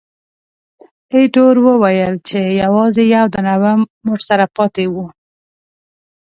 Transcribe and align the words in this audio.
ایټور 1.13 1.55
وویل 1.67 2.13
چې، 2.27 2.39
یوازې 2.63 3.03
یو 3.15 3.25
دانه 3.33 3.55
بم 3.61 3.79
ورسره 4.11 4.45
پاتې 4.55 4.85
وو. 4.93 5.05